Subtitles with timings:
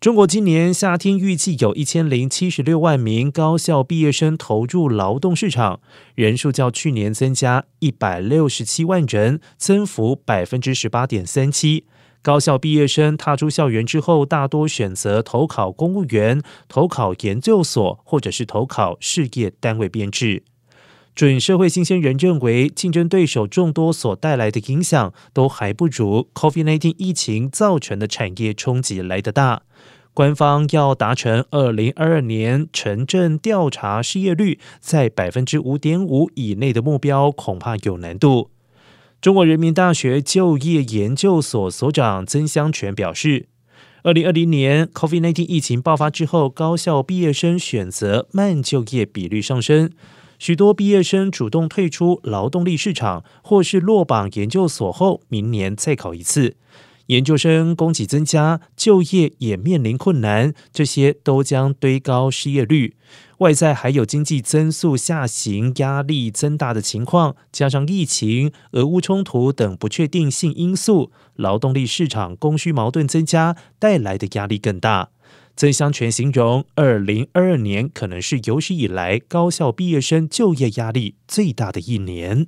[0.00, 5.80] 中国今年夏天预计有一千零七十六万名高校毕业生投入劳动市场，
[6.14, 11.84] 人数较去年增加一百六十七万人，增幅百分之十八点三七。
[12.22, 20.44] 高校毕业生踏出校园之后，大多选择投考公务员、投考研究所，或者是投考事业单位编制。
[21.18, 29.62] 准社会新鲜人认为，竞争对手众多所带来的影响，都还不如 COVID-19 疫情造成的产业冲击来得大。
[30.14, 38.50] 官方要达成二零二二年城镇调查失业率在百分之五点五以内的目标，恐怕有难度。
[39.20, 43.48] 中国人民大学就业研究所所长曾香全表示，
[44.04, 49.90] 二零二零年 COVID-19 疫情爆发之后，高校毕业生选择慢就业比率上升。
[50.38, 56.56] 许多毕业生主动退出劳动力市场，或是落榜研究所后，明年再考一次。
[57.06, 62.96] 研究生供给增加，就业也面临困难，这些都将堆高失业率。
[63.38, 75.08] 外在还有经济增速下行、压力增大的情况，加上疫情、俄乌冲突等不确定性因素，劳动力市场供需矛盾增加，带来的压力更大。
[75.58, 82.46] 曾香全形容，二零二二年可能是有史以来高校毕业生就业压力最大的一年。